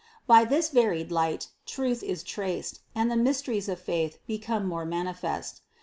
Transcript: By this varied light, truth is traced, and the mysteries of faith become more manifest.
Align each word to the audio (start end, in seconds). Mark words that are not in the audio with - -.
By 0.25 0.45
this 0.45 0.69
varied 0.69 1.11
light, 1.11 1.49
truth 1.67 2.01
is 2.01 2.23
traced, 2.23 2.79
and 2.95 3.11
the 3.11 3.15
mysteries 3.15 3.69
of 3.69 3.79
faith 3.79 4.17
become 4.25 4.65
more 4.67 4.83
manifest. 4.83 5.61